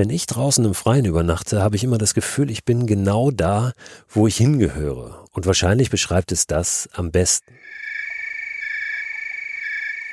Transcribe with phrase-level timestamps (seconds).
[0.00, 3.74] Wenn ich draußen im Freien übernachte, habe ich immer das Gefühl, ich bin genau da,
[4.08, 5.26] wo ich hingehöre.
[5.32, 7.52] Und wahrscheinlich beschreibt es das am besten.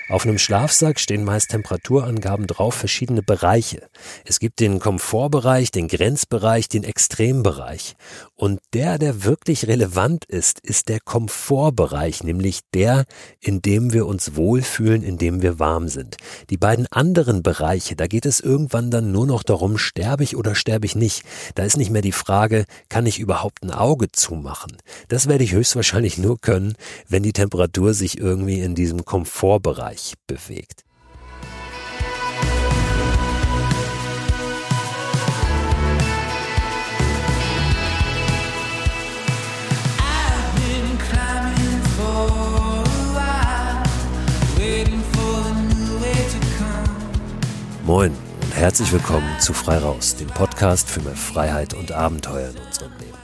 [0.09, 3.89] Auf einem Schlafsack stehen meist Temperaturangaben drauf, verschiedene Bereiche.
[4.25, 7.95] Es gibt den Komfortbereich, den Grenzbereich, den Extrembereich.
[8.37, 13.05] Und der, der wirklich relevant ist, ist der Komfortbereich, nämlich der,
[13.39, 16.17] in dem wir uns wohlfühlen, in dem wir warm sind.
[16.49, 20.55] Die beiden anderen Bereiche, da geht es irgendwann dann nur noch darum, sterbe ich oder
[20.55, 21.23] sterbe ich nicht.
[21.55, 24.77] Da ist nicht mehr die Frage, kann ich überhaupt ein Auge zumachen?
[25.07, 26.75] Das werde ich höchstwahrscheinlich nur können,
[27.09, 30.86] wenn die Temperatur sich irgendwie in diesem Komfortbereich Bereich bewegt.
[47.87, 48.11] Moin
[48.43, 52.91] und herzlich willkommen zu Frei Raus, dem Podcast für mehr Freiheit und Abenteuer in unserem
[52.99, 53.17] Leben.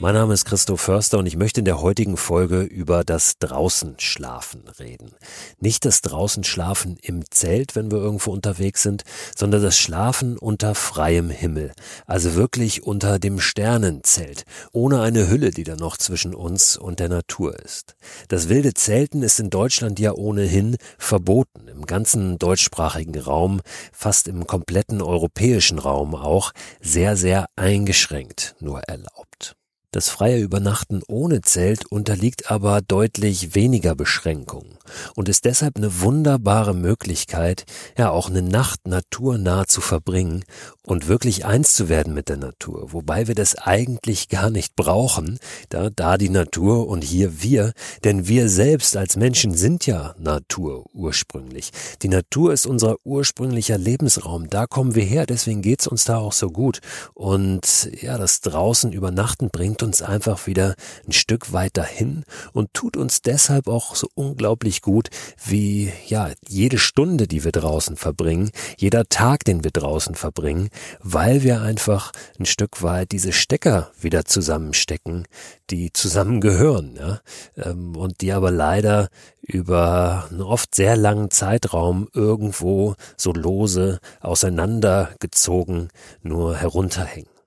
[0.00, 4.62] Mein Name ist Christoph Förster und ich möchte in der heutigen Folge über das Draußenschlafen
[4.78, 5.10] reden.
[5.58, 9.02] Nicht das Draußenschlafen im Zelt, wenn wir irgendwo unterwegs sind,
[9.36, 11.72] sondern das Schlafen unter freiem Himmel.
[12.06, 17.08] Also wirklich unter dem Sternenzelt, ohne eine Hülle, die da noch zwischen uns und der
[17.08, 17.96] Natur ist.
[18.28, 21.66] Das wilde Zelten ist in Deutschland ja ohnehin verboten.
[21.66, 23.62] Im ganzen deutschsprachigen Raum,
[23.92, 29.56] fast im kompletten europäischen Raum auch, sehr, sehr eingeschränkt nur erlaubt.
[29.90, 34.76] Das freie Übernachten ohne Zelt unterliegt aber deutlich weniger Beschränkungen
[35.14, 37.64] und ist deshalb eine wunderbare Möglichkeit,
[37.96, 40.44] ja auch eine Nacht naturnah zu verbringen
[40.82, 45.38] und wirklich eins zu werden mit der Natur, wobei wir das eigentlich gar nicht brauchen,
[45.70, 47.72] da, da die Natur und hier wir,
[48.04, 51.70] denn wir selbst als Menschen sind ja Natur ursprünglich.
[52.02, 56.32] Die Natur ist unser ursprünglicher Lebensraum, da kommen wir her, deswegen geht's uns da auch
[56.32, 56.80] so gut
[57.14, 60.74] und ja, das draußen übernachten bringt bringt uns einfach wieder
[61.06, 65.08] ein Stück weiter hin und tut uns deshalb auch so unglaublich gut
[65.44, 71.44] wie, ja, jede Stunde, die wir draußen verbringen, jeder Tag, den wir draußen verbringen, weil
[71.44, 75.28] wir einfach ein Stück weit diese Stecker wieder zusammenstecken,
[75.70, 77.20] die zusammengehören, ja,
[77.56, 79.10] ähm, und die aber leider
[79.42, 85.90] über einen oft sehr langen Zeitraum irgendwo so lose auseinandergezogen
[86.22, 87.37] nur herunterhängen.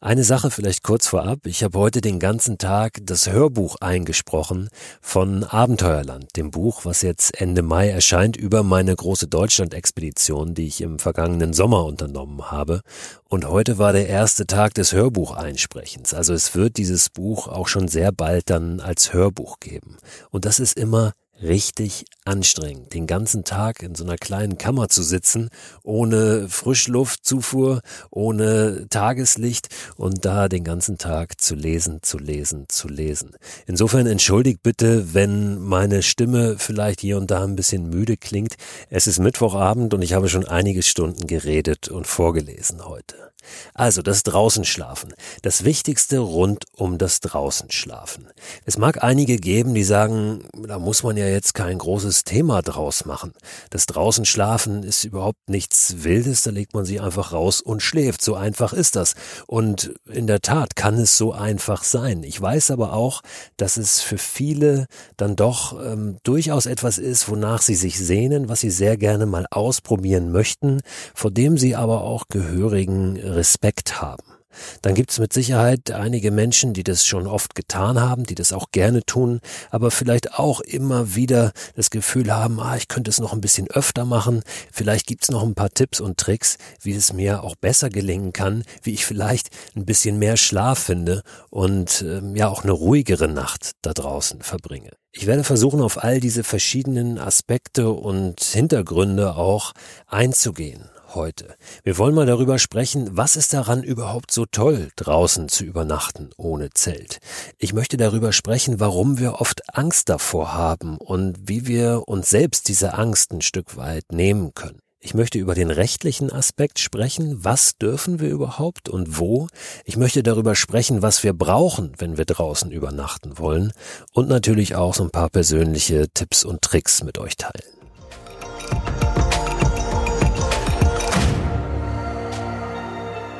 [0.00, 1.44] Eine Sache vielleicht kurz vorab.
[1.44, 4.68] Ich habe heute den ganzen Tag das Hörbuch eingesprochen
[5.00, 10.82] von Abenteuerland, dem Buch, was jetzt Ende Mai erscheint über meine große Deutschland-Expedition, die ich
[10.82, 12.82] im vergangenen Sommer unternommen habe.
[13.24, 16.14] Und heute war der erste Tag des Hörbucheinsprechens.
[16.14, 19.96] Also es wird dieses Buch auch schon sehr bald dann als Hörbuch geben.
[20.30, 21.12] Und das ist immer
[21.42, 25.50] richtig anstrengend, den ganzen Tag in so einer kleinen Kammer zu sitzen,
[25.82, 33.32] ohne Frischluftzufuhr, ohne Tageslicht und da den ganzen Tag zu lesen, zu lesen, zu lesen.
[33.66, 38.56] Insofern entschuldigt bitte, wenn meine Stimme vielleicht hier und da ein bisschen müde klingt.
[38.90, 43.28] Es ist Mittwochabend und ich habe schon einige Stunden geredet und vorgelesen heute.
[43.74, 45.14] Also das Draußenschlafen.
[45.42, 48.28] Das Wichtigste rund um das Draußenschlafen.
[48.64, 53.04] Es mag einige geben, die sagen, da muss man ja jetzt kein großes Thema draus
[53.04, 53.32] machen.
[53.70, 58.22] Das Draußenschlafen ist überhaupt nichts Wildes, da legt man sich einfach raus und schläft.
[58.22, 59.14] So einfach ist das.
[59.46, 62.22] Und in der Tat kann es so einfach sein.
[62.22, 63.22] Ich weiß aber auch,
[63.56, 68.60] dass es für viele dann doch ähm, durchaus etwas ist, wonach sie sich sehnen, was
[68.60, 70.80] sie sehr gerne mal ausprobieren möchten,
[71.14, 74.37] vor dem sie aber auch gehörigen Respekt haben.
[74.82, 78.52] Dann gibt es mit Sicherheit einige Menschen, die das schon oft getan haben, die das
[78.52, 83.20] auch gerne tun, aber vielleicht auch immer wieder das Gefühl haben, ah, ich könnte es
[83.20, 84.42] noch ein bisschen öfter machen.
[84.72, 88.32] Vielleicht gibt es noch ein paar Tipps und Tricks, wie es mir auch besser gelingen
[88.32, 93.28] kann, wie ich vielleicht ein bisschen mehr Schlaf finde und ähm, ja auch eine ruhigere
[93.28, 94.90] Nacht da draußen verbringe.
[95.12, 99.72] Ich werde versuchen, auf all diese verschiedenen Aspekte und Hintergründe auch
[100.06, 101.56] einzugehen heute.
[101.82, 106.70] Wir wollen mal darüber sprechen, was ist daran überhaupt so toll, draußen zu übernachten ohne
[106.70, 107.18] Zelt.
[107.58, 112.68] Ich möchte darüber sprechen, warum wir oft Angst davor haben und wie wir uns selbst
[112.68, 114.80] diese Angst ein Stück weit nehmen können.
[115.00, 117.44] Ich möchte über den rechtlichen Aspekt sprechen.
[117.44, 119.46] Was dürfen wir überhaupt und wo?
[119.84, 123.72] Ich möchte darüber sprechen, was wir brauchen, wenn wir draußen übernachten wollen.
[124.12, 127.78] Und natürlich auch so ein paar persönliche Tipps und Tricks mit euch teilen.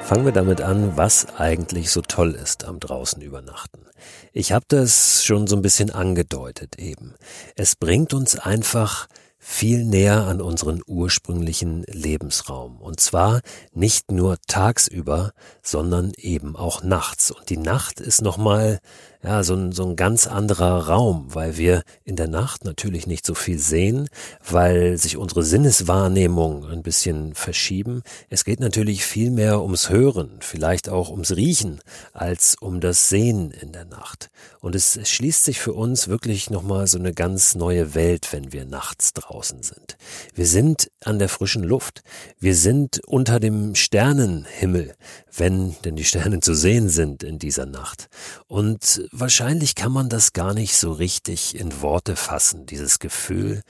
[0.09, 3.85] Fangen wir damit an, was eigentlich so toll ist am draußen übernachten.
[4.33, 7.15] Ich habe das schon so ein bisschen angedeutet eben.
[7.57, 9.07] Es bringt uns einfach
[9.39, 12.81] viel näher an unseren ursprünglichen Lebensraum.
[12.81, 13.43] Und zwar
[13.75, 15.33] nicht nur tagsüber,
[15.63, 17.31] sondern eben auch nachts.
[17.31, 18.79] Und die Nacht ist nochmal
[19.23, 23.27] ja, so ein, so ein ganz anderer Raum, weil wir in der Nacht natürlich nicht
[23.27, 24.09] so viel sehen,
[24.49, 28.03] weil sich unsere Sinneswahrnehmung ein bisschen verschieben.
[28.31, 31.81] Es geht natürlich viel mehr ums Hören, vielleicht auch ums Riechen,
[32.13, 34.31] als um das Sehen in der Nacht.
[34.61, 38.67] Und es, schließt sich für uns wirklich nochmal so eine ganz neue Welt, wenn wir
[38.67, 39.97] nachts draußen sind.
[40.35, 42.03] Wir sind an der frischen Luft.
[42.39, 44.95] Wir sind unter dem Sternenhimmel,
[45.37, 48.09] wenn denn die Sterne zu sehen sind in dieser Nacht.
[48.47, 53.63] Und wahrscheinlich kann man das gar nicht so richtig in Worte fassen, dieses Gefühl,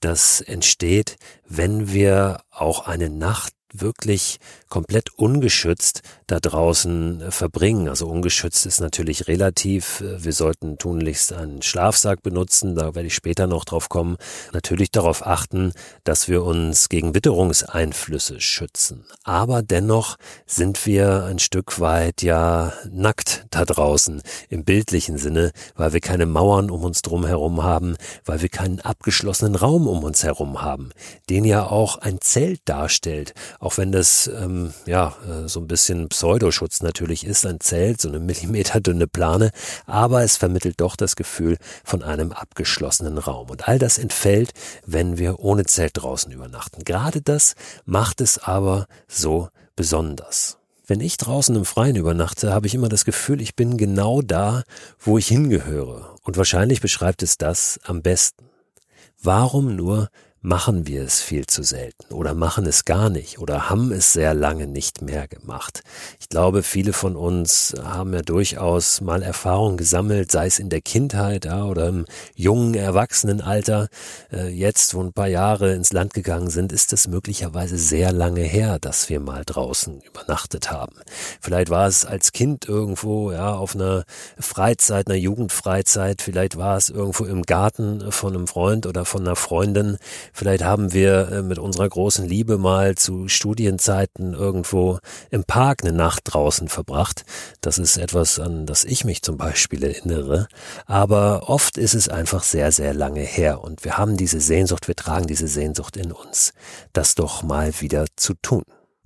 [0.00, 1.16] das entsteht,
[1.46, 7.88] wenn wir auch eine Nacht wirklich komplett ungeschützt da draußen äh, verbringen.
[7.88, 10.02] Also ungeschützt ist natürlich relativ.
[10.18, 14.16] Wir sollten tunlichst einen Schlafsack benutzen, da werde ich später noch drauf kommen.
[14.52, 15.72] Natürlich darauf achten,
[16.04, 19.04] dass wir uns gegen Witterungseinflüsse schützen.
[19.24, 20.16] Aber dennoch
[20.46, 26.26] sind wir ein Stück weit ja nackt da draußen im bildlichen Sinne, weil wir keine
[26.26, 30.90] Mauern um uns drum herum haben, weil wir keinen abgeschlossenen Raum um uns herum haben,
[31.30, 36.08] den ja auch ein Zelt darstellt auch wenn das ähm, ja äh, so ein bisschen
[36.08, 39.50] Pseudoschutz natürlich ist, ein Zelt, so eine millimeterdünne Plane,
[39.86, 43.50] aber es vermittelt doch das Gefühl von einem abgeschlossenen Raum.
[43.50, 44.52] Und all das entfällt,
[44.86, 46.84] wenn wir ohne Zelt draußen übernachten.
[46.84, 47.54] Gerade das
[47.84, 50.58] macht es aber so besonders.
[50.86, 54.62] Wenn ich draußen im Freien übernachte, habe ich immer das Gefühl, ich bin genau da,
[55.00, 56.14] wo ich hingehöre.
[56.22, 58.44] Und wahrscheinlich beschreibt es das am besten.
[59.20, 60.10] Warum nur
[60.46, 64.32] machen wir es viel zu selten oder machen es gar nicht oder haben es sehr
[64.32, 65.82] lange nicht mehr gemacht.
[66.20, 70.82] Ich glaube, viele von uns haben ja durchaus mal Erfahrungen gesammelt, sei es in der
[70.82, 72.04] Kindheit ja, oder im
[72.36, 73.88] jungen Erwachsenenalter.
[74.32, 78.42] Äh, jetzt, wo ein paar Jahre ins Land gegangen sind, ist es möglicherweise sehr lange
[78.42, 80.94] her, dass wir mal draußen übernachtet haben.
[81.40, 84.04] Vielleicht war es als Kind irgendwo ja auf einer
[84.38, 89.34] Freizeit, einer Jugendfreizeit, vielleicht war es irgendwo im Garten von einem Freund oder von einer
[89.34, 89.98] Freundin,
[90.36, 94.98] Vielleicht haben wir äh, mit unserer großen Liebe mal zu Studienzeiten irgendwo
[95.30, 97.24] im Park eine Nacht draußen verbracht.
[97.62, 100.46] Das ist etwas, an das ich mich zum Beispiel erinnere.
[100.84, 104.94] Aber oft ist es einfach sehr, sehr lange her und wir haben diese Sehnsucht, wir
[104.94, 106.52] tragen diese Sehnsucht in uns,
[106.92, 108.64] das doch mal wieder zu tun.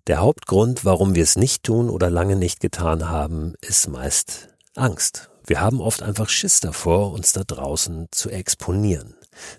[0.09, 5.31] Der Hauptgrund, warum wir es nicht tun oder lange nicht getan haben, ist meist Angst.
[5.47, 9.15] Wir haben oft einfach Schiss davor, uns da draußen zu exponieren.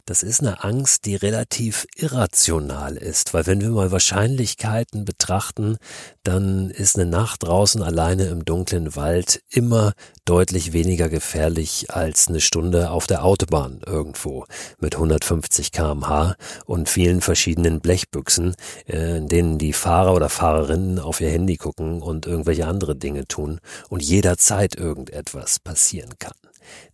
[0.05, 5.77] Das ist eine Angst, die relativ irrational ist, weil wenn wir mal Wahrscheinlichkeiten betrachten,
[6.23, 9.93] dann ist eine Nacht draußen alleine im dunklen Wald immer
[10.25, 14.45] deutlich weniger gefährlich als eine Stunde auf der Autobahn irgendwo
[14.79, 16.35] mit 150 kmh
[16.65, 18.55] und vielen verschiedenen Blechbüchsen,
[18.87, 23.27] äh, in denen die Fahrer oder Fahrerinnen auf ihr Handy gucken und irgendwelche andere Dinge
[23.27, 23.59] tun
[23.89, 26.33] und jederzeit irgendetwas passieren kann.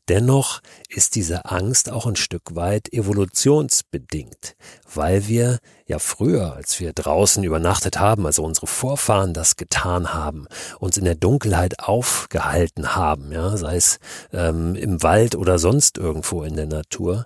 [0.08, 4.56] Dennoch ist diese Angst auch ein Stück weit evolutionsbedingt,
[4.94, 10.48] weil wir ja früher, als wir draußen übernachtet haben, also unsere Vorfahren das getan haben,
[10.80, 14.00] uns in der Dunkelheit aufgehalten haben, ja, sei es
[14.32, 17.26] ähm, im Wald oder sonst irgendwo in der Natur,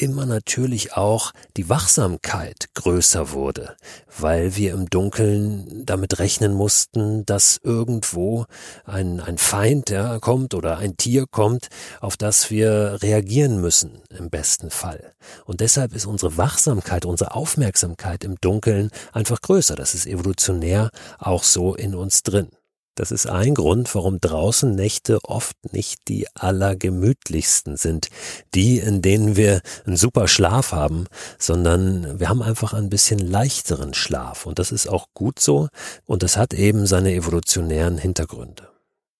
[0.00, 3.76] immer natürlich auch die Wachsamkeit größer wurde,
[4.18, 8.46] weil wir im Dunkeln damit rechnen mussten, dass irgendwo
[8.84, 11.68] ein, ein Feind ja, kommt oder ein Tier kommt,
[12.00, 15.12] auf das wir reagieren müssen im besten Fall.
[15.44, 19.74] Und deshalb ist unsere Wachsamkeit, unsere Aufmerksamkeit im Dunkeln einfach größer.
[19.74, 22.48] Das ist evolutionär auch so in uns drin.
[22.96, 28.08] Das ist ein Grund, warum draußen Nächte oft nicht die allergemütlichsten sind,
[28.54, 31.04] die, in denen wir einen super Schlaf haben,
[31.38, 34.46] sondern wir haben einfach ein bisschen leichteren Schlaf.
[34.46, 35.68] Und das ist auch gut so
[36.06, 38.75] und das hat eben seine evolutionären Hintergründe.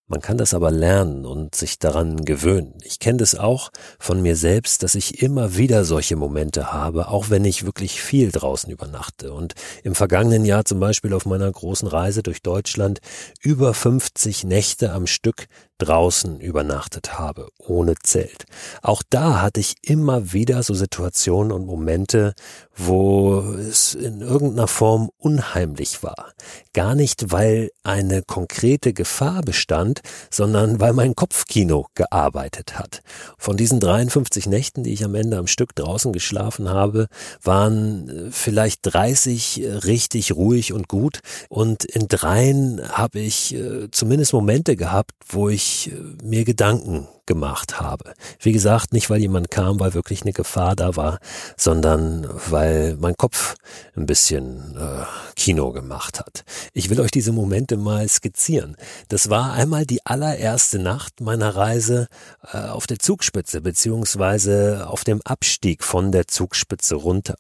[0.09, 2.75] Man kann das aber lernen und sich daran gewöhnen.
[2.85, 7.29] Ich kenne das auch von mir selbst, dass ich immer wieder solche Momente habe, auch
[7.29, 9.33] wenn ich wirklich viel draußen übernachte.
[9.33, 13.01] Und im vergangenen Jahr zum Beispiel auf meiner großen Reise durch Deutschland
[13.43, 15.49] über 50 Nächte am Stück
[15.79, 18.45] draußen übernachtet habe, ohne Zelt.
[18.83, 22.35] Auch da hatte ich immer wieder so Situationen und Momente,
[22.77, 26.33] wo es in irgendeiner Form unheimlich war.
[26.75, 33.01] Gar nicht, weil eine konkrete Gefahr bestand, sondern weil mein Kopfkino gearbeitet hat.
[33.39, 37.09] Von diesen 53 Nächten, die ich am Ende am Stück draußen geschlafen habe,
[37.43, 43.91] waren äh, vielleicht 30 äh, richtig ruhig und gut und in dreien habe ich äh,
[43.91, 45.91] zumindest Momente gehabt, wo ich
[46.23, 48.15] mir Gedanken gemacht habe.
[48.41, 51.19] Wie gesagt, nicht weil jemand kam, weil wirklich eine Gefahr da war,
[51.57, 53.55] sondern weil mein Kopf
[53.97, 55.05] ein bisschen äh,
[55.35, 56.45] Kino gemacht hat.
[56.73, 58.77] Ich will euch diese Momente mal skizzieren.
[59.09, 62.09] Das war einmal die allererste Nacht meiner Reise
[62.53, 67.37] äh, auf der Zugspitze beziehungsweise auf dem Abstieg von der Zugspitze runter.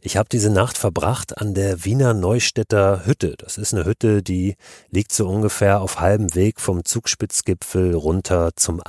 [0.00, 3.34] Ich habe diese Nacht verbracht an der Wiener Neustädter Hütte.
[3.38, 4.56] Das ist eine Hütte, die
[4.90, 8.80] liegt so ungefähr auf halbem Weg vom Zugspitzgipfel runter zum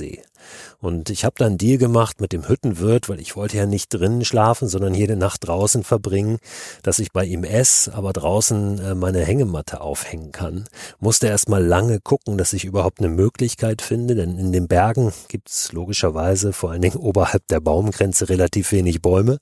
[0.00, 0.29] see.
[0.80, 4.24] Und ich habe dann Deal gemacht mit dem Hüttenwirt, weil ich wollte ja nicht drinnen
[4.24, 6.38] schlafen, sondern jede Nacht draußen verbringen,
[6.82, 10.64] dass ich bei ihm esse, aber draußen äh, meine Hängematte aufhängen kann.
[10.98, 15.72] Musste erstmal lange gucken, dass ich überhaupt eine Möglichkeit finde, denn in den Bergen gibt's
[15.72, 19.38] logischerweise vor allen Dingen oberhalb der Baumgrenze relativ wenig Bäume.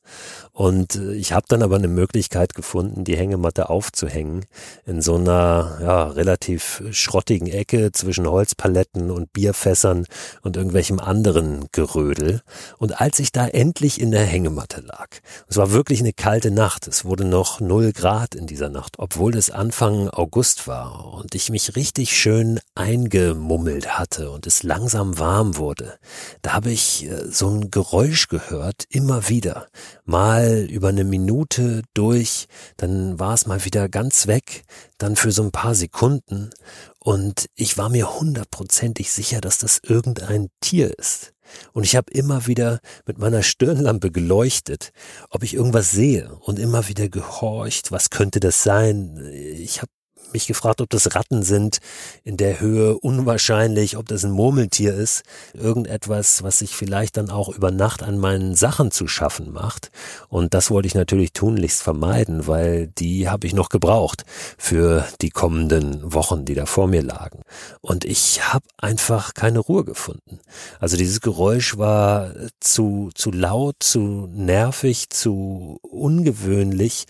[0.52, 4.44] Und äh, ich habe dann aber eine Möglichkeit gefunden, die Hängematte aufzuhängen
[4.86, 10.06] in so einer ja, relativ schrottigen Ecke zwischen Holzpaletten und Bierfässern
[10.42, 10.56] und
[10.88, 12.42] irgendwelchem anderen Gerödel.
[12.78, 15.08] Und als ich da endlich in der Hängematte lag,
[15.48, 19.36] es war wirklich eine kalte Nacht, es wurde noch null Grad in dieser Nacht, obwohl
[19.36, 25.56] es Anfang August war und ich mich richtig schön eingemummelt hatte und es langsam warm
[25.56, 25.98] wurde,
[26.42, 29.66] da habe ich äh, so ein Geräusch gehört, immer wieder.
[30.04, 34.64] Mal über eine Minute durch, dann war es mal wieder ganz weg,
[34.96, 36.50] dann für so ein paar Sekunden
[36.98, 41.32] und ich war mir hundertprozentig sicher, dass das irgendein Tier ist.
[41.72, 44.90] Und ich habe immer wieder mit meiner Stirnlampe geleuchtet,
[45.30, 49.16] ob ich irgendwas sehe und immer wieder gehorcht, was könnte das sein?
[49.32, 49.90] Ich habe
[50.32, 51.78] mich gefragt, ob das Ratten sind
[52.24, 55.22] in der Höhe, unwahrscheinlich, ob das ein Murmeltier ist,
[55.54, 59.90] irgendetwas, was sich vielleicht dann auch über Nacht an meinen Sachen zu schaffen macht.
[60.28, 64.24] Und das wollte ich natürlich tunlichst vermeiden, weil die habe ich noch gebraucht
[64.56, 67.42] für die kommenden Wochen, die da vor mir lagen.
[67.80, 70.40] Und ich habe einfach keine Ruhe gefunden.
[70.80, 77.06] Also dieses Geräusch war zu, zu laut, zu nervig, zu ungewöhnlich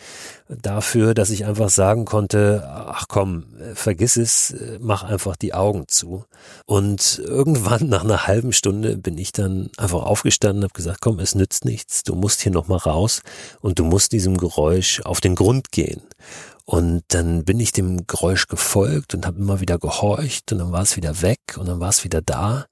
[0.49, 6.25] dafür, dass ich einfach sagen konnte, ach komm, vergiss es, mach einfach die Augen zu.
[6.67, 11.35] Und irgendwann nach einer halben Stunde bin ich dann einfach aufgestanden habe gesagt, komm, es
[11.35, 13.23] nützt nichts, du musst hier nochmal raus
[13.61, 16.03] und du musst diesem Geräusch auf den Grund gehen.
[16.65, 20.83] Und dann bin ich dem Geräusch gefolgt und habe immer wieder gehorcht und dann war
[20.83, 22.67] es wieder weg und dann war es wieder da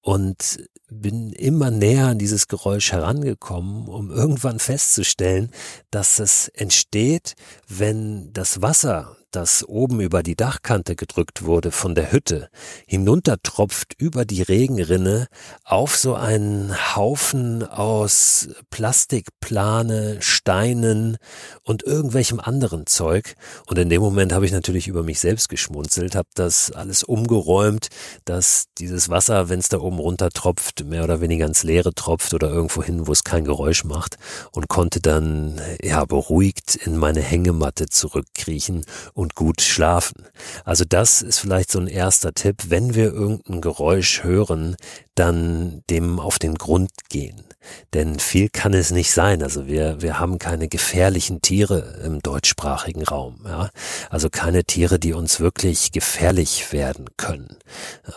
[0.00, 5.50] und bin immer näher an dieses Geräusch herangekommen, um irgendwann festzustellen,
[5.90, 7.34] dass es entsteht,
[7.68, 12.48] wenn das Wasser das oben über die Dachkante gedrückt wurde von der Hütte,
[12.86, 15.26] hinuntertropft über die Regenrinne
[15.64, 21.18] auf so einen Haufen aus Plastikplane, Steinen
[21.62, 23.34] und irgendwelchem anderen Zeug.
[23.66, 27.88] Und in dem Moment habe ich natürlich über mich selbst geschmunzelt, habe das alles umgeräumt,
[28.24, 32.32] dass dieses Wasser, wenn es da oben runter tropft, mehr oder weniger ins Leere tropft
[32.32, 34.16] oder irgendwo hin, wo es kein Geräusch macht
[34.52, 38.84] und konnte dann ja beruhigt in meine Hängematte zurückkriechen
[39.16, 40.26] und gut schlafen.
[40.66, 44.76] Also das ist vielleicht so ein erster Tipp, wenn wir irgendein Geräusch hören,
[45.14, 47.42] dann dem auf den Grund gehen.
[47.94, 49.42] Denn viel kann es nicht sein.
[49.42, 53.40] Also wir, wir haben keine gefährlichen Tiere im deutschsprachigen Raum.
[53.44, 53.70] Ja?
[54.10, 57.56] Also keine Tiere, die uns wirklich gefährlich werden können.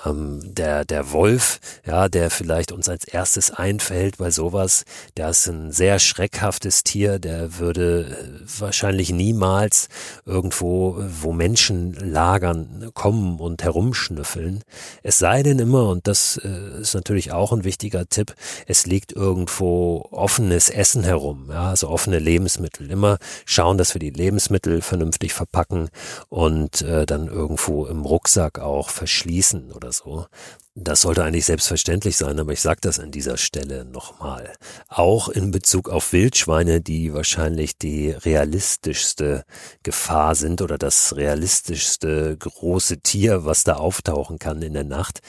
[0.05, 4.83] Ähm, der, der Wolf, ja, der vielleicht uns als erstes einfällt bei sowas,
[5.17, 9.87] der ist ein sehr schreckhaftes Tier, der würde äh, wahrscheinlich niemals
[10.25, 14.63] irgendwo, wo Menschen lagern, kommen und herumschnüffeln.
[15.03, 18.35] Es sei denn immer, und das äh, ist natürlich auch ein wichtiger Tipp,
[18.67, 22.89] es liegt irgendwo offenes Essen herum, ja, also offene Lebensmittel.
[22.89, 25.89] Immer schauen, dass wir die Lebensmittel vernünftig verpacken
[26.29, 30.25] und äh, dann irgendwo im Rucksack auch verschließen oder so.
[30.81, 34.53] Das sollte eigentlich selbstverständlich sein, aber ich sage das an dieser Stelle nochmal.
[34.87, 39.43] Auch in Bezug auf Wildschweine, die wahrscheinlich die realistischste
[39.83, 45.19] Gefahr sind oder das realistischste große Tier, was da auftauchen kann in der Nacht,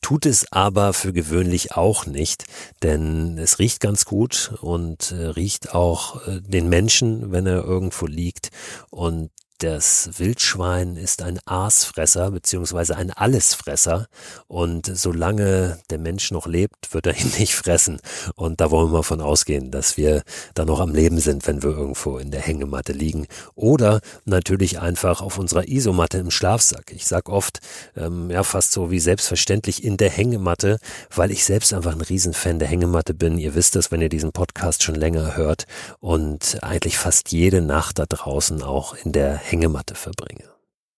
[0.00, 2.44] tut es aber für gewöhnlich auch nicht,
[2.84, 8.06] denn es riecht ganz gut und äh, riecht auch äh, den Menschen, wenn er irgendwo
[8.06, 8.50] liegt
[8.90, 9.30] und
[9.62, 14.06] das Wildschwein ist ein Aasfresser beziehungsweise ein Allesfresser
[14.48, 18.00] und solange der Mensch noch lebt, wird er ihn nicht fressen.
[18.34, 20.22] Und da wollen wir von ausgehen, dass wir
[20.54, 23.26] da noch am Leben sind, wenn wir irgendwo in der Hängematte liegen.
[23.54, 26.92] Oder natürlich einfach auf unserer Isomatte im Schlafsack.
[26.92, 27.60] Ich sag oft,
[27.96, 30.78] ähm, ja fast so wie selbstverständlich in der Hängematte,
[31.14, 33.36] weil ich selbst einfach ein Riesenfan der Hängematte bin.
[33.36, 35.66] Ihr wisst das, wenn ihr diesen Podcast schon länger hört
[36.00, 40.44] und eigentlich fast jede Nacht da draußen auch in der Hängematte verbringe.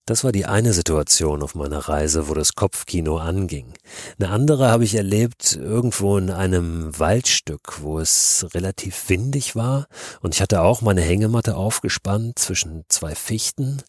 [0.04, 3.73] Das war die eine Situation auf meiner Reise, wo das Kopfkino anging.
[4.18, 9.87] Eine andere habe ich erlebt irgendwo in einem Waldstück, wo es relativ windig war
[10.21, 13.80] und ich hatte auch meine Hängematte aufgespannt zwischen zwei Fichten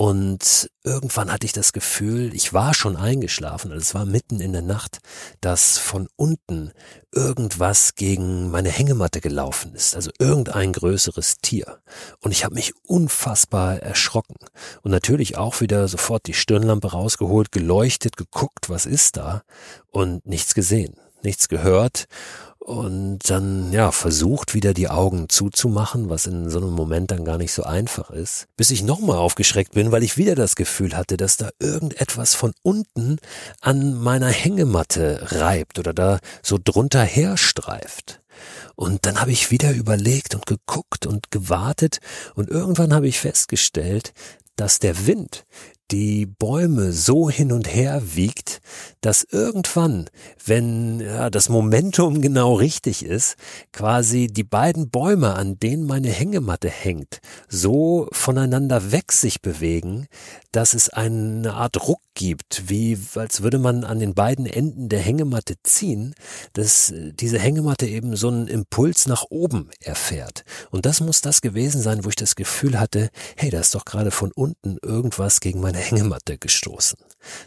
[0.00, 4.54] und irgendwann hatte ich das Gefühl, ich war schon eingeschlafen, also es war mitten in
[4.54, 5.00] der Nacht,
[5.42, 6.72] dass von unten
[7.12, 11.82] irgendwas gegen meine Hängematte gelaufen ist, also irgendein größeres Tier.
[12.20, 14.36] Und ich habe mich unfassbar erschrocken.
[14.80, 19.42] Und natürlich auch wieder sofort die Stirnlampe rausgeholt, geleuchtet, geguckt, was ist da?
[19.90, 22.06] Und nichts gesehen, nichts gehört
[22.70, 27.36] und dann ja versucht wieder die Augen zuzumachen, was in so einem Moment dann gar
[27.36, 31.16] nicht so einfach ist, bis ich nochmal aufgeschreckt bin, weil ich wieder das Gefühl hatte,
[31.16, 33.18] dass da irgendetwas von unten
[33.60, 38.20] an meiner Hängematte reibt oder da so drunter herstreift.
[38.76, 41.98] Und dann habe ich wieder überlegt und geguckt und gewartet
[42.36, 44.12] und irgendwann habe ich festgestellt,
[44.54, 45.44] dass der Wind
[45.90, 48.60] die Bäume so hin und her wiegt,
[49.00, 50.08] dass irgendwann,
[50.44, 53.36] wenn ja, das Momentum genau richtig ist,
[53.72, 60.06] quasi die beiden Bäume, an denen meine Hängematte hängt, so voneinander weg sich bewegen,
[60.52, 65.00] dass es eine Art Ruck gibt, wie als würde man an den beiden Enden der
[65.00, 66.14] Hängematte ziehen,
[66.52, 70.44] dass diese Hängematte eben so einen Impuls nach oben erfährt.
[70.70, 73.84] Und das muss das gewesen sein, wo ich das Gefühl hatte, hey, da ist doch
[73.84, 76.98] gerade von unten irgendwas gegen meine Hängematte gestoßen.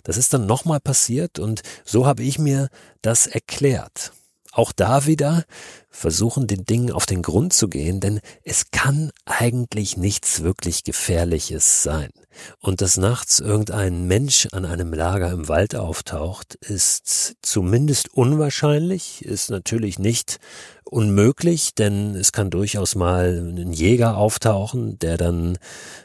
[0.04, 2.70] Das ist dann nochmal passiert und so habe ich mir
[3.02, 4.12] das erklärt.
[4.56, 5.46] Auch da wieder
[5.90, 11.82] versuchen, den Dingen auf den Grund zu gehen, denn es kann eigentlich nichts wirklich Gefährliches
[11.82, 12.12] sein.
[12.60, 19.50] Und dass nachts irgendein Mensch an einem Lager im Wald auftaucht, ist zumindest unwahrscheinlich, ist
[19.50, 20.40] natürlich nicht
[20.94, 25.58] unmöglich, denn es kann durchaus mal ein Jäger auftauchen, der dann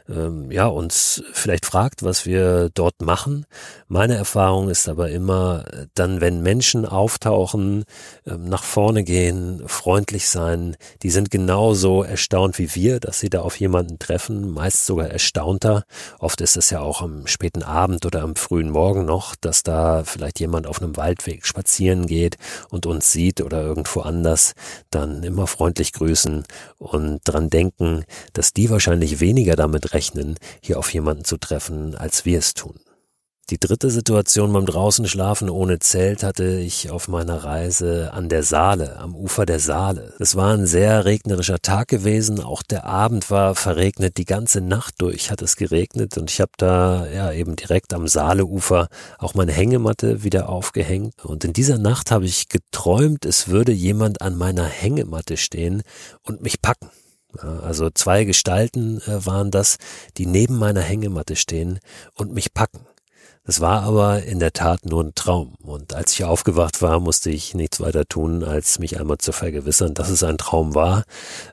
[0.08, 3.44] ähm, ja uns vielleicht fragt, was wir dort machen.
[3.86, 5.64] Meine Erfahrung ist aber immer,
[5.94, 7.84] dann wenn Menschen auftauchen,
[8.26, 13.42] ähm, nach vorne gehen, freundlich sein, die sind genauso erstaunt wie wir, dass sie da
[13.42, 15.84] auf jemanden treffen, meist sogar erstaunter.
[16.18, 20.04] Oft ist es ja auch am späten Abend oder am frühen Morgen noch, dass da
[20.04, 22.38] vielleicht jemand auf einem Waldweg spazieren geht
[22.70, 24.54] und uns sieht oder irgendwo anders
[24.90, 26.44] dann immer freundlich grüßen
[26.78, 32.24] und dran denken, dass die wahrscheinlich weniger damit rechnen, hier auf jemanden zu treffen, als
[32.24, 32.80] wir es tun.
[33.50, 38.42] Die dritte Situation beim draußen schlafen ohne Zelt hatte ich auf meiner Reise an der
[38.42, 40.12] Saale, am Ufer der Saale.
[40.18, 44.96] Es war ein sehr regnerischer Tag gewesen, auch der Abend war verregnet, die ganze Nacht
[44.98, 49.52] durch hat es geregnet und ich habe da ja eben direkt am Saaleufer auch meine
[49.52, 54.66] Hängematte wieder aufgehängt und in dieser Nacht habe ich geträumt, es würde jemand an meiner
[54.66, 55.84] Hängematte stehen
[56.22, 56.90] und mich packen.
[57.62, 59.76] Also zwei Gestalten äh, waren das,
[60.18, 61.78] die neben meiner Hängematte stehen
[62.14, 62.80] und mich packen.
[63.48, 65.54] Es war aber in der Tat nur ein Traum.
[65.62, 69.94] Und als ich aufgewacht war, musste ich nichts weiter tun, als mich einmal zu vergewissern,
[69.94, 71.04] dass es ein Traum war,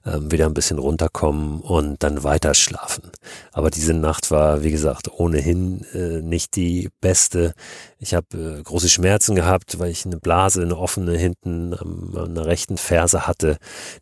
[0.06, 3.12] ähm, wieder ein bisschen runterkommen und dann weiter schlafen.
[3.54, 7.54] Aber diese Nacht war, wie gesagt, ohnehin äh, nicht die beste.
[7.98, 12.46] Ich habe äh, große Schmerzen gehabt, weil ich eine Blase, eine offene hinten an meiner
[12.46, 13.56] rechten Ferse hatte,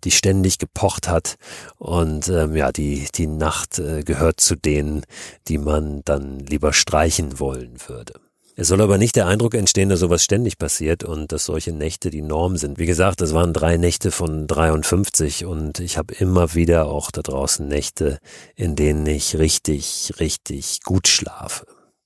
[0.04, 1.36] die ständig gepocht hat.
[1.78, 5.06] Und ähm, ja, die, die Nacht äh, gehört zu denen,
[5.48, 8.14] die man dann lieber streichen wollen würde.
[8.56, 12.12] Es soll aber nicht der Eindruck entstehen, dass sowas ständig passiert und dass solche Nächte
[12.12, 12.78] die Norm sind.
[12.78, 17.24] Wie gesagt, das waren drei Nächte von 53 und ich habe immer wieder auch da
[17.24, 18.20] draußen Nächte,
[18.56, 21.66] in denen ich richtig, richtig gut schlafe.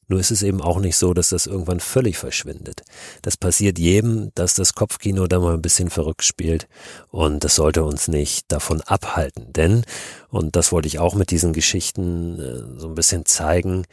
[0.10, 2.84] Nur ist es eben auch nicht so, dass das irgendwann völlig verschwindet.
[3.24, 6.70] Das passiert jedem, dass das Kopfkino da mal ein bisschen verrückt spielt
[7.10, 9.52] und das sollte uns nicht davon abhalten.
[9.52, 9.84] Denn,
[10.30, 13.84] und das wollte ich auch mit diesen Geschichten äh, so ein bisschen zeigen,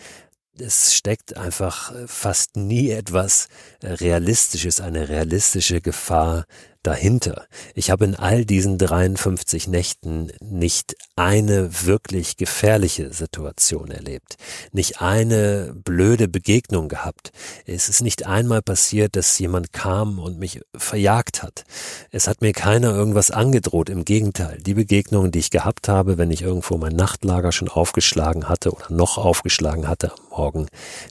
[0.61, 3.49] es steckt einfach fast nie etwas
[3.83, 6.45] äh, Realistisches, eine realistische Gefahr
[6.85, 7.47] dahinter.
[7.75, 14.37] Ich habe in all diesen 53 Nächten nicht eine wirklich gefährliche Situation erlebt,
[14.73, 17.33] nicht eine blöde Begegnung gehabt.
[17.67, 21.65] Es ist nicht einmal passiert, dass jemand kam und mich verjagt hat.
[22.11, 24.59] Es hat mir keiner irgendwas angedroht, im Gegenteil.
[24.61, 28.91] Die Begegnungen, die ich gehabt habe, wenn ich irgendwo mein Nachtlager schon aufgeschlagen hatte oder
[28.91, 30.67] noch aufgeschlagen hatte am Morgen,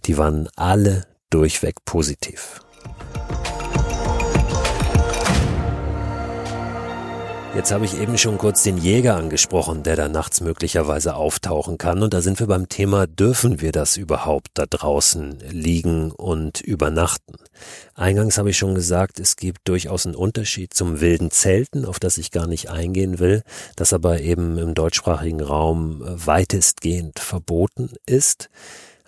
[0.05, 2.61] die waren alle durchweg positiv.
[7.55, 12.01] Jetzt habe ich eben schon kurz den Jäger angesprochen, der da nachts möglicherweise auftauchen kann.
[12.01, 17.35] Und da sind wir beim Thema, dürfen wir das überhaupt da draußen liegen und übernachten?
[17.93, 22.17] Eingangs habe ich schon gesagt, es gibt durchaus einen Unterschied zum wilden Zelten, auf das
[22.17, 23.43] ich gar nicht eingehen will,
[23.75, 28.49] das aber eben im deutschsprachigen Raum weitestgehend verboten ist.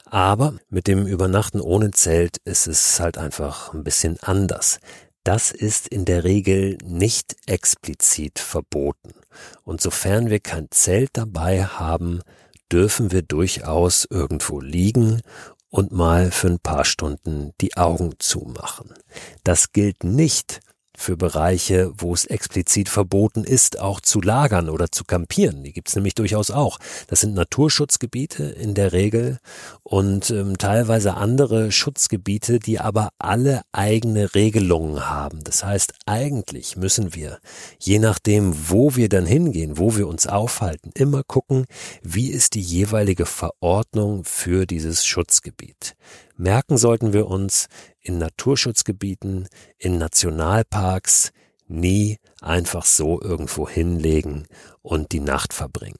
[0.05, 4.79] Aber mit dem Übernachten ohne Zelt ist es halt einfach ein bisschen anders.
[5.25, 9.11] Das ist in der Regel nicht explizit verboten.
[9.63, 12.21] Und sofern wir kein Zelt dabei haben,
[12.71, 15.21] dürfen wir durchaus irgendwo liegen
[15.71, 18.93] und mal für ein paar Stunden die Augen zumachen.
[19.43, 20.59] Das gilt nicht
[20.97, 25.63] für Bereiche, wo es explizit verboten ist, auch zu lagern oder zu campieren.
[25.63, 26.79] Die gibt es nämlich durchaus auch.
[27.07, 29.39] Das sind Naturschutzgebiete in der Regel
[29.83, 35.43] und ähm, teilweise andere Schutzgebiete, die aber alle eigene Regelungen haben.
[35.43, 37.39] Das heißt, eigentlich müssen wir,
[37.79, 41.65] je nachdem, wo wir dann hingehen, wo wir uns aufhalten, immer gucken,
[42.01, 45.95] wie ist die jeweilige Verordnung für dieses Schutzgebiet.
[46.37, 47.67] Merken sollten wir uns
[48.01, 51.31] in Naturschutzgebieten, in Nationalparks
[51.67, 54.45] nie einfach so irgendwo hinlegen
[54.81, 55.99] und die Nacht verbringen.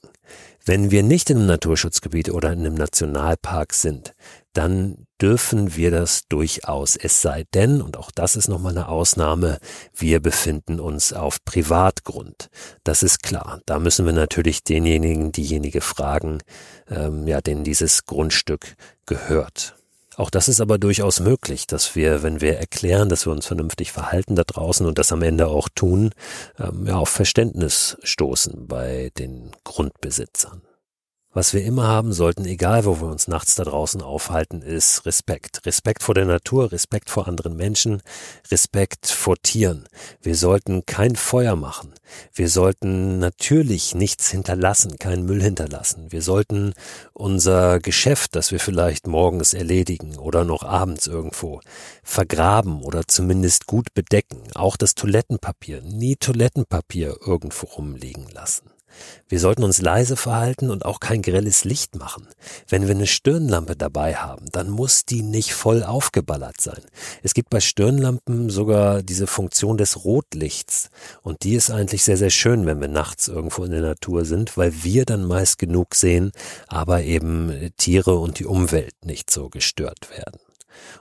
[0.68, 4.16] Wenn wir nicht in einem Naturschutzgebiet oder in einem Nationalpark sind,
[4.54, 6.96] dann dürfen wir das durchaus.
[6.96, 9.60] Es sei denn, und auch das ist nochmal eine Ausnahme,
[9.94, 12.50] wir befinden uns auf Privatgrund.
[12.84, 13.62] Das ist klar.
[13.68, 16.40] Da müssen wir natürlich denjenigen, diejenige fragen,
[16.90, 19.75] ähm, ja, denen dieses Grundstück gehört.
[20.18, 23.92] Auch das ist aber durchaus möglich, dass wir, wenn wir erklären, dass wir uns vernünftig
[23.92, 26.12] verhalten da draußen und das am Ende auch tun,
[26.60, 30.62] ähm, ja, auf Verständnis stoßen bei den Grundbesitzern.
[31.36, 35.66] Was wir immer haben sollten, egal wo wir uns nachts da draußen aufhalten, ist Respekt.
[35.66, 38.02] Respekt vor der Natur, Respekt vor anderen Menschen,
[38.50, 39.86] Respekt vor Tieren.
[40.22, 41.94] Wir sollten kein Feuer machen.
[42.34, 46.10] Wir sollten natürlich nichts hinterlassen, keinen Müll hinterlassen.
[46.10, 46.74] Wir sollten
[47.12, 51.60] unser Geschäft, das wir vielleicht morgens erledigen oder noch abends irgendwo,
[52.02, 54.42] vergraben oder zumindest gut bedecken.
[54.54, 58.70] Auch das Toilettenpapier, nie Toilettenpapier irgendwo rumliegen lassen.
[59.28, 62.28] Wir sollten uns leise verhalten und auch kein grelles Licht machen.
[62.68, 66.82] Wenn wir eine Stirnlampe dabei haben, dann muss die nicht voll aufgeballert sein.
[67.24, 70.90] Es gibt bei Stirnlampen sogar diese Funktion des Rotlichts.
[71.24, 74.58] Und die ist eigentlich sehr, sehr schön, wenn wir nachts irgendwo in der Natur sind,
[74.58, 76.32] weil wir dann meist genug sehen,
[76.68, 80.45] aber eben Tiere und die Umwelt nicht so gestört werden.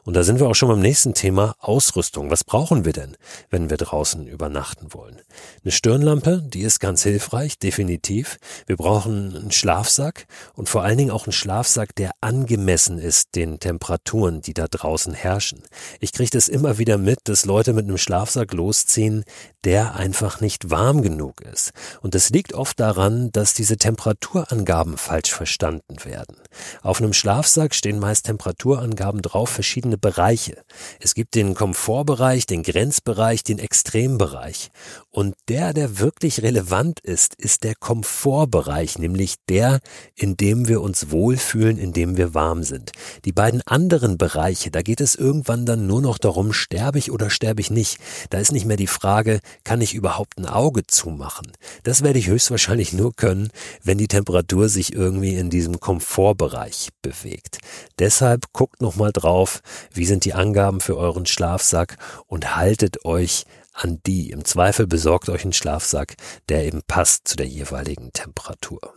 [0.04, 2.30] Und da sind wir auch schon beim nächsten Thema Ausrüstung.
[2.30, 3.16] Was brauchen wir denn,
[3.50, 5.20] wenn wir draußen übernachten wollen?
[5.62, 8.38] Eine Stirnlampe, die ist ganz hilfreich, definitiv.
[8.66, 13.60] Wir brauchen einen Schlafsack und vor allen Dingen auch einen Schlafsack, der angemessen ist den
[13.60, 15.62] Temperaturen, die da draußen herrschen.
[16.00, 19.24] Ich kriege das immer wieder mit, dass Leute mit einem Schlafsack losziehen,
[19.64, 21.72] der einfach nicht warm genug ist.
[22.02, 26.36] Und das liegt oft daran, dass diese Temperaturangaben falsch verstanden werden.
[26.82, 30.62] Auf einem Schlafsack stehen meist Temperaturangaben drauf, verschiedene Bereiche.
[31.00, 34.70] Es gibt den Komfortbereich, den Grenzbereich, den Extrembereich.
[35.10, 39.80] Und der, der wirklich relevant ist, ist der Komfortbereich, nämlich der,
[40.14, 42.92] in dem wir uns wohlfühlen, in dem wir warm sind.
[43.24, 47.30] Die beiden anderen Bereiche, da geht es irgendwann dann nur noch darum, sterbe ich oder
[47.30, 47.98] sterbe ich nicht.
[48.30, 51.52] Da ist nicht mehr die Frage, kann ich überhaupt ein Auge zumachen?
[51.82, 53.50] Das werde ich höchstwahrscheinlich nur können,
[53.82, 57.58] wenn die Temperatur sich irgendwie in diesem Komfortbereich bewegt.
[57.98, 59.62] Deshalb guckt nochmal drauf,
[59.92, 64.30] wie sind die Angaben für euren Schlafsack und haltet euch an die.
[64.30, 66.14] Im Zweifel besorgt euch einen Schlafsack,
[66.48, 68.94] der eben passt zu der jeweiligen Temperatur.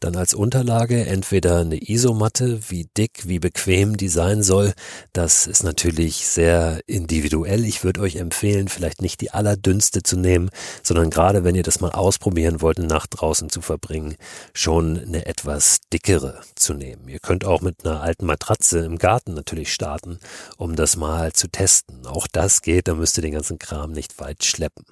[0.00, 4.72] Dann als Unterlage entweder eine Isomatte, wie dick, wie bequem die sein soll.
[5.12, 7.64] Das ist natürlich sehr individuell.
[7.64, 10.50] Ich würde euch empfehlen, vielleicht nicht die allerdünnste zu nehmen,
[10.84, 14.14] sondern gerade wenn ihr das mal ausprobieren wollt, eine Nacht draußen zu verbringen,
[14.54, 17.08] schon eine etwas dickere zu nehmen.
[17.08, 20.20] Ihr könnt auch mit einer alten Matratze im Garten natürlich starten,
[20.56, 22.06] um das mal zu testen.
[22.06, 24.84] Auch das geht, da müsst ihr den ganzen Kram nicht weit schleppen.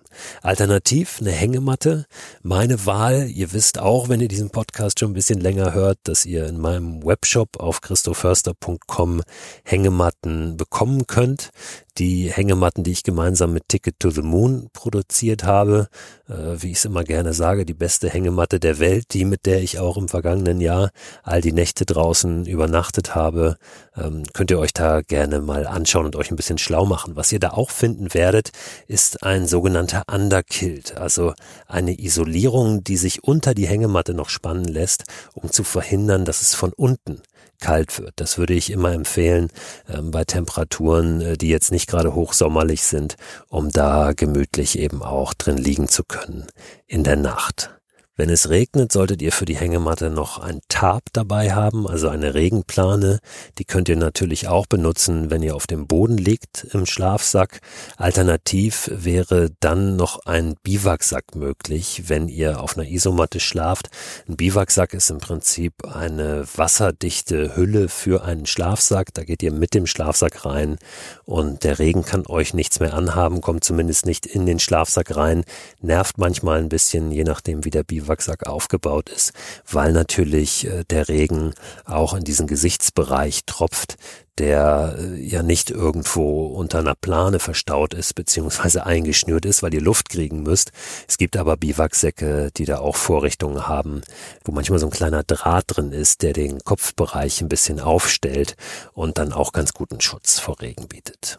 [0.42, 2.06] Alternativ eine Hängematte.
[2.42, 5.98] Meine Wahl, ihr wisst auch, wenn ihr diesen Podcast Podcast schon ein bisschen länger hört,
[6.04, 9.22] dass ihr in meinem Webshop auf christoförster.com
[9.64, 11.50] Hängematten bekommen könnt
[11.98, 15.88] die Hängematten, die ich gemeinsam mit Ticket to the Moon produziert habe.
[16.28, 19.62] Äh, wie ich es immer gerne sage, die beste Hängematte der Welt, die mit der
[19.62, 20.90] ich auch im vergangenen Jahr
[21.22, 23.56] all die Nächte draußen übernachtet habe.
[23.96, 27.16] Ähm, könnt ihr euch da gerne mal anschauen und euch ein bisschen schlau machen.
[27.16, 28.50] Was ihr da auch finden werdet,
[28.86, 31.34] ist ein sogenannter Underkilt, also
[31.66, 34.85] eine Isolierung, die sich unter die Hängematte noch spannen lässt,
[35.34, 37.20] um zu verhindern, dass es von unten
[37.60, 38.14] kalt wird.
[38.16, 39.50] Das würde ich immer empfehlen
[39.88, 43.16] ähm, bei Temperaturen, äh, die jetzt nicht gerade hochsommerlich sind,
[43.48, 46.46] um da gemütlich eben auch drin liegen zu können
[46.86, 47.75] in der Nacht.
[48.18, 52.32] Wenn es regnet, solltet ihr für die Hängematte noch ein Tarp dabei haben, also eine
[52.32, 53.18] Regenplane.
[53.58, 57.60] Die könnt ihr natürlich auch benutzen, wenn ihr auf dem Boden liegt im Schlafsack.
[57.98, 63.90] Alternativ wäre dann noch ein Biwaksack möglich, wenn ihr auf einer Isomatte schlaft.
[64.26, 69.12] Ein Biwaksack ist im Prinzip eine wasserdichte Hülle für einen Schlafsack.
[69.12, 70.78] Da geht ihr mit dem Schlafsack rein
[71.26, 75.44] und der Regen kann euch nichts mehr anhaben, kommt zumindest nicht in den Schlafsack rein,
[75.82, 79.32] nervt manchmal ein bisschen, je nachdem wie der Biwaksack Biwaksack aufgebaut ist,
[79.70, 83.96] weil natürlich äh, der Regen auch in diesen Gesichtsbereich tropft,
[84.38, 89.80] der äh, ja nicht irgendwo unter einer Plane verstaut ist, beziehungsweise eingeschnürt ist, weil ihr
[89.80, 90.72] Luft kriegen müsst.
[91.08, 94.02] Es gibt aber Biwaksäcke, die da auch Vorrichtungen haben,
[94.44, 98.56] wo manchmal so ein kleiner Draht drin ist, der den Kopfbereich ein bisschen aufstellt
[98.92, 101.38] und dann auch ganz guten Schutz vor Regen bietet.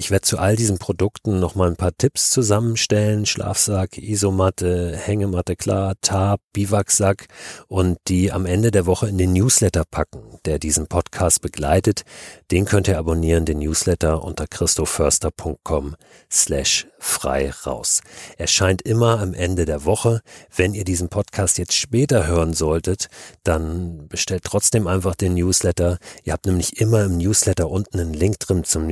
[0.00, 3.26] Ich werde zu all diesen Produkten noch mal ein paar Tipps zusammenstellen.
[3.26, 7.26] Schlafsack, Isomatte, Hängematte klar, Tarp, Biwaksack
[7.66, 12.04] und die am Ende der Woche in den Newsletter packen, der diesen Podcast begleitet.
[12.52, 15.96] Den könnt ihr abonnieren, den Newsletter unter christoförster.com
[16.30, 18.00] slash frei raus.
[18.36, 20.20] Erscheint immer am Ende der Woche.
[20.54, 23.08] Wenn ihr diesen Podcast jetzt später hören solltet,
[23.42, 25.98] dann bestellt trotzdem einfach den Newsletter.
[26.22, 28.86] Ihr habt nämlich immer im Newsletter unten einen Link drin zum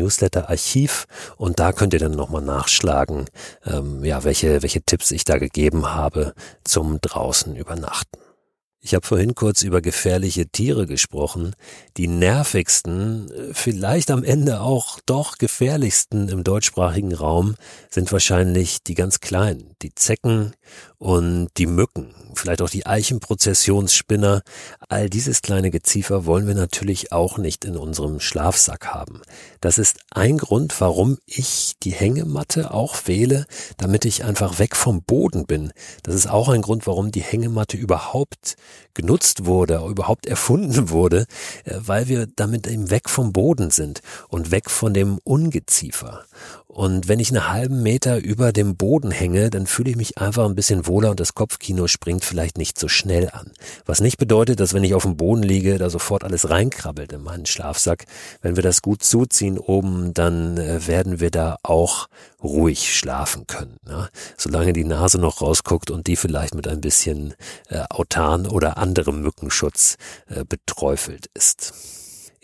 [1.36, 3.26] Und da könnt ihr dann nochmal nachschlagen,
[3.64, 8.18] ähm, ja, welche, welche Tipps ich da gegeben habe zum draußen übernachten.
[8.86, 11.56] Ich habe vorhin kurz über gefährliche Tiere gesprochen.
[11.96, 17.56] Die nervigsten, äh, vielleicht am Ende auch doch gefährlichsten im deutschsprachigen Raum
[17.90, 20.52] sind wahrscheinlich die ganz kleinen, die Zecken
[20.98, 24.42] und die Mücken, vielleicht auch die Eichenprozessionsspinner.
[24.88, 29.20] All dieses kleine Geziefer wollen wir natürlich auch nicht in unserem Schlafsack haben.
[29.60, 35.02] Das ist ein Grund, warum ich die Hängematte auch wähle, damit ich einfach weg vom
[35.02, 35.72] Boden bin.
[36.02, 38.56] Das ist auch ein Grund, warum die Hängematte überhaupt
[38.94, 41.26] genutzt wurde, überhaupt erfunden wurde,
[41.64, 46.24] äh, weil wir damit eben weg vom Boden sind und weg von dem Ungeziefer.
[46.66, 50.44] Und wenn ich einen halben Meter über dem Boden hänge, dann fühle ich mich einfach
[50.44, 53.52] ein bisschen wohler und das Kopfkino springt vielleicht nicht so schnell an.
[53.84, 57.22] Was nicht bedeutet, dass wenn ich auf dem Boden liege, da sofort alles reinkrabbelt in
[57.22, 58.06] meinen Schlafsack.
[58.42, 62.08] Wenn wir das gut zuziehen oben, dann äh, werden wir da auch
[62.42, 63.76] ruhig schlafen können.
[63.86, 64.08] Ne?
[64.36, 67.34] Solange die Nase noch rausguckt und die vielleicht mit ein bisschen
[67.68, 69.96] äh, Autan oder anderem Mückenschutz
[70.28, 71.74] äh, beträufelt ist.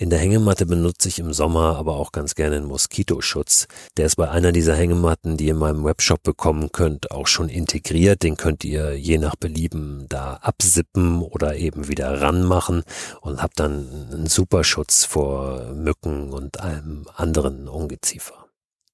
[0.02, 3.68] In der Hängematte benutze ich im Sommer aber auch ganz gerne einen Moskitoschutz.
[3.96, 7.48] Der ist bei einer dieser Hängematten, die ihr in meinem Webshop bekommen könnt, auch schon
[7.48, 8.24] integriert.
[8.24, 12.82] Den könnt ihr je nach Belieben da absippen oder eben wieder ranmachen
[13.20, 18.48] und habt dann einen super Schutz vor Mücken und allem anderen Ungeziefer.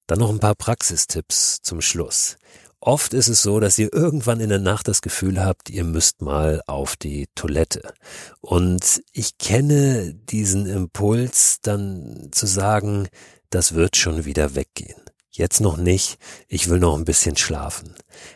[0.05, 2.37] Dann noch ein paar Praxistipps zum Schluss.
[2.81, 6.21] Oft ist es so, dass ihr irgendwann in der Nacht das Gefühl habt, ihr müsst
[6.21, 7.93] mal auf die Toilette.
[8.39, 13.09] Und ich kenne diesen Impuls dann zu sagen,
[13.49, 15.01] das wird schon wieder weggehen.
[15.31, 17.93] Jetzt noch nicht, ich will noch ein bisschen schlafen.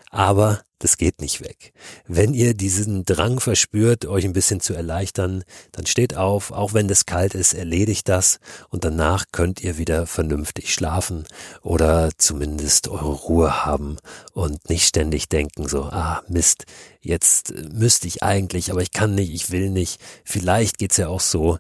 [0.10, 1.74] Aber das geht nicht weg.
[2.08, 6.90] Wenn ihr diesen Drang verspürt, euch ein bisschen zu erleichtern, dann steht auf, auch wenn
[6.90, 11.26] es kalt ist, erledigt das und danach könnt ihr wieder vernünftig schlafen
[11.62, 13.98] oder zumindest eure Ruhe haben
[14.34, 16.66] und nicht ständig denken so, ah Mist,
[17.00, 20.02] jetzt müsste ich eigentlich, aber ich kann nicht, ich will nicht.
[20.26, 21.58] Vielleicht geht's ja auch so,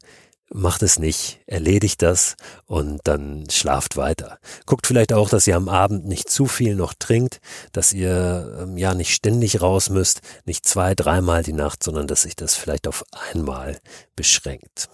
[0.53, 2.35] macht es nicht, erledigt das
[2.65, 4.39] und dann schlaft weiter.
[4.65, 8.77] Guckt vielleicht auch, dass ihr am Abend nicht zu viel noch trinkt, dass ihr ähm,
[8.77, 12.87] ja nicht ständig raus müsst, nicht zwei, dreimal die Nacht, sondern dass sich das vielleicht
[12.87, 13.79] auf einmal
[14.15, 14.89] beschränkt.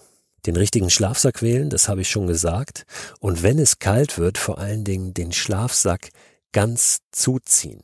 [0.46, 2.86] Den richtigen Schlafsack wählen, das habe ich schon gesagt.
[3.20, 6.08] Und wenn es kalt wird, vor allen Dingen den Schlafsack
[6.52, 7.82] ganz zuziehen.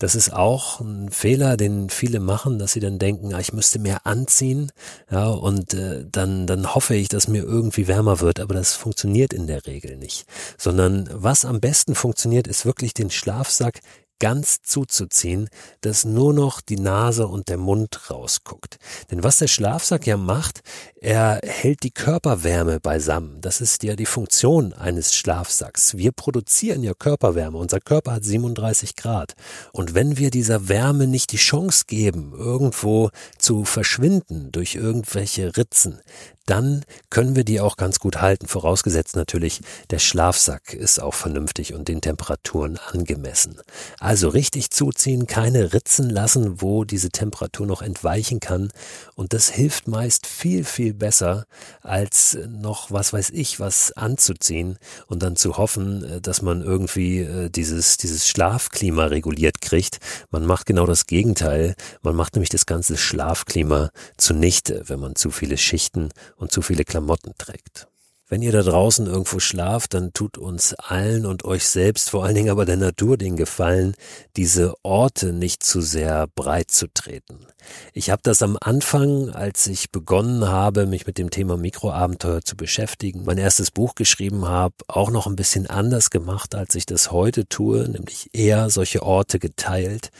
[0.00, 3.80] Das ist auch ein Fehler, den viele machen, dass sie dann denken, ah, ich müsste
[3.80, 4.70] mehr anziehen,
[5.10, 9.32] ja, und äh, dann, dann hoffe ich, dass mir irgendwie wärmer wird, aber das funktioniert
[9.32, 10.24] in der Regel nicht.
[10.56, 13.80] Sondern was am besten funktioniert, ist wirklich den Schlafsack
[14.18, 15.48] ganz zuzuziehen,
[15.80, 18.78] dass nur noch die Nase und der Mund rausguckt.
[19.10, 20.60] Denn was der Schlafsack ja macht,
[21.00, 23.40] er hält die Körperwärme beisammen.
[23.40, 25.96] Das ist ja die Funktion eines Schlafsacks.
[25.96, 27.58] Wir produzieren ja Körperwärme.
[27.58, 29.34] Unser Körper hat 37 Grad.
[29.72, 36.00] Und wenn wir dieser Wärme nicht die Chance geben, irgendwo zu verschwinden durch irgendwelche Ritzen,
[36.48, 41.74] dann können wir die auch ganz gut halten, vorausgesetzt natürlich, der Schlafsack ist auch vernünftig
[41.74, 43.60] und den Temperaturen angemessen.
[43.98, 48.70] Also richtig zuziehen, keine Ritzen lassen, wo diese Temperatur noch entweichen kann
[49.14, 51.44] und das hilft meist viel, viel besser,
[51.82, 57.50] als noch, was weiß ich, was anzuziehen und dann zu hoffen, dass man irgendwie äh,
[57.50, 59.98] dieses, dieses Schlafklima reguliert kriegt.
[60.30, 61.74] Man macht genau das Gegenteil.
[62.02, 66.84] Man macht nämlich das ganze Schlafklima zunichte, wenn man zu viele Schichten und zu viele
[66.84, 67.88] Klamotten trägt.
[68.30, 72.34] Wenn ihr da draußen irgendwo schlaft, dann tut uns allen und euch selbst, vor allen
[72.34, 73.94] Dingen aber der Natur den Gefallen,
[74.36, 77.46] diese Orte nicht zu sehr breit zu treten.
[77.94, 82.54] Ich habe das am Anfang, als ich begonnen habe, mich mit dem Thema Mikroabenteuer zu
[82.54, 87.10] beschäftigen, mein erstes Buch geschrieben habe, auch noch ein bisschen anders gemacht, als ich das
[87.10, 90.10] heute tue, nämlich eher solche Orte geteilt,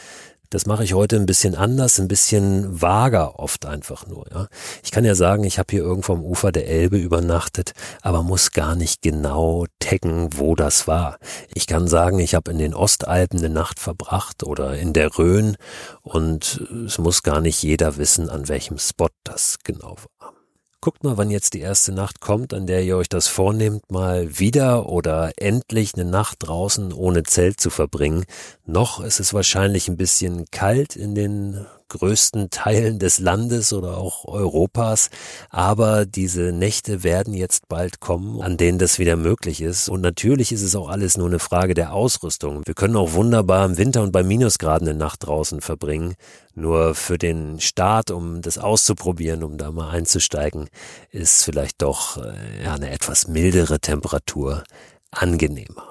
[0.50, 4.26] das mache ich heute ein bisschen anders, ein bisschen vager oft einfach nur.
[4.32, 4.48] Ja.
[4.82, 8.52] Ich kann ja sagen, ich habe hier irgendwo am Ufer der Elbe übernachtet, aber muss
[8.52, 11.18] gar nicht genau taggen, wo das war.
[11.52, 15.56] Ich kann sagen, ich habe in den Ostalpen eine Nacht verbracht oder in der Rhön
[16.02, 20.37] und es muss gar nicht jeder wissen, an welchem Spot das genau war.
[20.80, 24.38] Guckt mal, wann jetzt die erste Nacht kommt, an der ihr euch das vornehmt, mal
[24.38, 28.24] wieder oder endlich eine Nacht draußen ohne Zelt zu verbringen.
[28.64, 34.24] Noch ist es wahrscheinlich ein bisschen kalt in den größten Teilen des Landes oder auch
[34.24, 35.10] Europas.
[35.50, 39.88] Aber diese Nächte werden jetzt bald kommen, an denen das wieder möglich ist.
[39.88, 42.62] Und natürlich ist es auch alles nur eine Frage der Ausrüstung.
[42.66, 46.14] Wir können auch wunderbar im Winter und bei Minusgraden eine Nacht draußen verbringen.
[46.54, 50.68] Nur für den Start, um das auszuprobieren, um da mal einzusteigen,
[51.10, 54.64] ist vielleicht doch äh, eine etwas mildere Temperatur
[55.10, 55.87] angenehmer.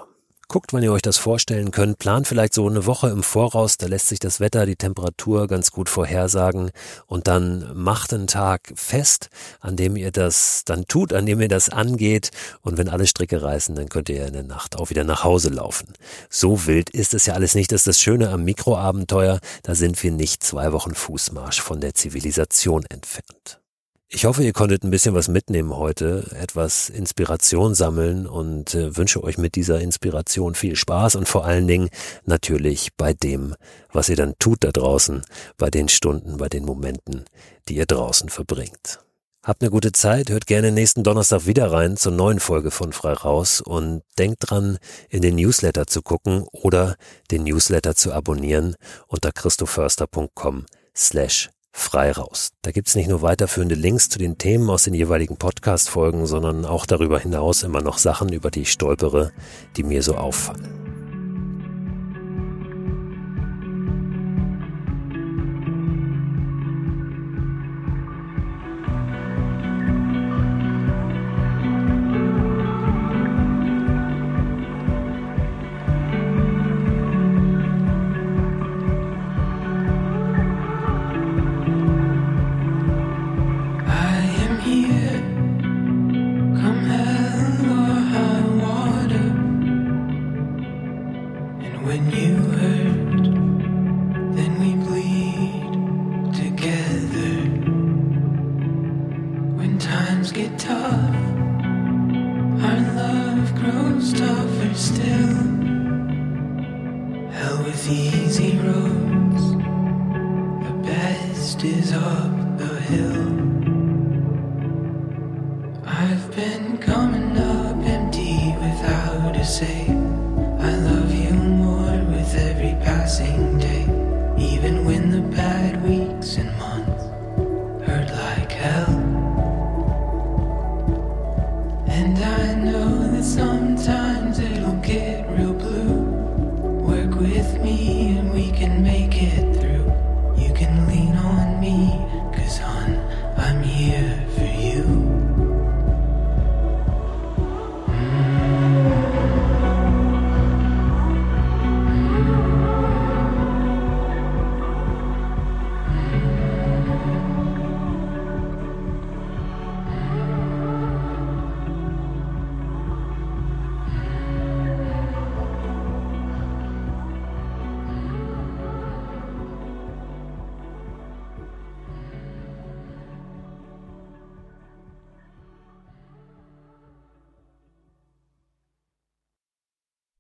[0.50, 2.00] Guckt, wann ihr euch das vorstellen könnt.
[2.00, 3.78] Plant vielleicht so eine Woche im Voraus.
[3.78, 6.72] Da lässt sich das Wetter, die Temperatur ganz gut vorhersagen.
[7.06, 9.28] Und dann macht einen Tag fest,
[9.60, 12.32] an dem ihr das dann tut, an dem ihr das angeht.
[12.62, 15.50] Und wenn alle Stricke reißen, dann könnt ihr in der Nacht auch wieder nach Hause
[15.50, 15.92] laufen.
[16.30, 17.74] So wild ist es ja alles nicht.
[17.74, 19.42] Das ist das Schöne am Mikroabenteuer.
[19.64, 23.60] Da sind wir nicht zwei Wochen Fußmarsch von der Zivilisation entfernt.
[24.10, 29.22] Ich hoffe, ihr konntet ein bisschen was mitnehmen heute, etwas Inspiration sammeln und äh, wünsche
[29.22, 31.90] euch mit dieser Inspiration viel Spaß und vor allen Dingen
[32.24, 33.54] natürlich bei dem,
[33.92, 35.24] was ihr dann tut da draußen,
[35.58, 37.26] bei den Stunden, bei den Momenten,
[37.68, 39.00] die ihr draußen verbringt.
[39.44, 43.12] Habt eine gute Zeit, hört gerne nächsten Donnerstag wieder rein zur neuen Folge von Frei
[43.12, 44.78] Raus und denkt dran,
[45.10, 46.96] in den Newsletter zu gucken oder
[47.30, 48.76] den Newsletter zu abonnieren
[49.08, 50.66] unter christoförster.com
[50.96, 52.50] slash frei raus.
[52.64, 56.86] Da gibt's nicht nur weiterführende Links zu den Themen aus den jeweiligen Podcast-Folgen, sondern auch
[56.86, 59.32] darüber hinaus immer noch Sachen, über die ich stolpere,
[59.76, 60.77] die mir so auffallen.